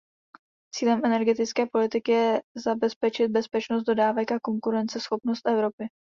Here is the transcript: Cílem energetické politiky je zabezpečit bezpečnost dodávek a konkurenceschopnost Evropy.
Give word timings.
Cílem 0.75 1.05
energetické 1.05 1.65
politiky 1.71 2.11
je 2.11 2.41
zabezpečit 2.57 3.27
bezpečnost 3.27 3.83
dodávek 3.83 4.31
a 4.31 4.39
konkurenceschopnost 4.39 5.47
Evropy. 5.47 5.83